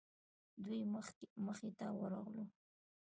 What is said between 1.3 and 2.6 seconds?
مخې ته ورغلو.